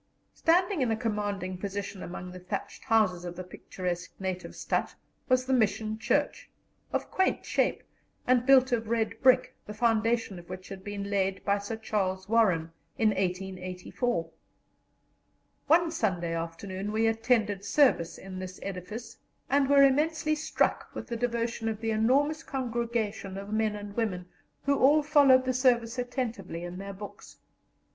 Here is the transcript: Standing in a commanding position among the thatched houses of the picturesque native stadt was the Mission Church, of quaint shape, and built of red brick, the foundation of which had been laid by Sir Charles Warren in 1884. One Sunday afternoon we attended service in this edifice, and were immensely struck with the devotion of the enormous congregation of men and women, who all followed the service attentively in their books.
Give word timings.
Standing 0.33 0.81
in 0.81 0.89
a 0.89 0.97
commanding 0.97 1.59
position 1.59 2.01
among 2.01 2.31
the 2.31 2.39
thatched 2.39 2.85
houses 2.85 3.23
of 3.23 3.35
the 3.35 3.43
picturesque 3.43 4.09
native 4.19 4.55
stadt 4.55 4.95
was 5.29 5.45
the 5.45 5.53
Mission 5.53 5.99
Church, 5.99 6.49
of 6.91 7.11
quaint 7.11 7.45
shape, 7.45 7.83
and 8.25 8.43
built 8.43 8.71
of 8.71 8.89
red 8.89 9.21
brick, 9.21 9.55
the 9.67 9.75
foundation 9.75 10.39
of 10.39 10.49
which 10.49 10.69
had 10.69 10.83
been 10.83 11.03
laid 11.11 11.45
by 11.45 11.59
Sir 11.59 11.75
Charles 11.75 12.27
Warren 12.27 12.71
in 12.97 13.09
1884. 13.09 14.31
One 15.67 15.91
Sunday 15.91 16.33
afternoon 16.33 16.91
we 16.91 17.05
attended 17.05 17.63
service 17.63 18.17
in 18.17 18.39
this 18.39 18.59
edifice, 18.63 19.19
and 19.51 19.69
were 19.69 19.83
immensely 19.83 20.33
struck 20.33 20.89
with 20.95 21.09
the 21.09 21.15
devotion 21.15 21.69
of 21.69 21.79
the 21.79 21.91
enormous 21.91 22.41
congregation 22.41 23.37
of 23.37 23.53
men 23.53 23.75
and 23.75 23.95
women, 23.95 24.25
who 24.63 24.79
all 24.79 25.03
followed 25.03 25.45
the 25.45 25.53
service 25.53 25.99
attentively 25.99 26.63
in 26.63 26.79
their 26.79 26.91
books. 26.93 27.37